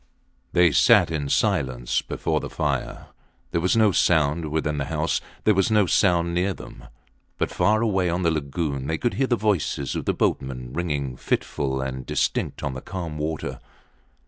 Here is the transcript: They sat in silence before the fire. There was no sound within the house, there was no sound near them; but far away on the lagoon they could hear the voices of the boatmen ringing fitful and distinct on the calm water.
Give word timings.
They 0.53 0.71
sat 0.71 1.11
in 1.11 1.29
silence 1.29 2.01
before 2.01 2.39
the 2.39 2.49
fire. 2.49 3.09
There 3.51 3.61
was 3.61 3.77
no 3.77 3.91
sound 3.91 4.49
within 4.49 4.79
the 4.79 4.85
house, 4.85 5.21
there 5.43 5.53
was 5.53 5.69
no 5.69 5.85
sound 5.85 6.33
near 6.33 6.55
them; 6.55 6.85
but 7.37 7.51
far 7.51 7.83
away 7.83 8.09
on 8.09 8.23
the 8.23 8.31
lagoon 8.31 8.87
they 8.87 8.97
could 8.97 9.13
hear 9.13 9.27
the 9.27 9.35
voices 9.35 9.95
of 9.95 10.05
the 10.05 10.13
boatmen 10.15 10.73
ringing 10.73 11.17
fitful 11.17 11.81
and 11.83 12.03
distinct 12.03 12.63
on 12.63 12.73
the 12.73 12.81
calm 12.81 13.19
water. 13.19 13.59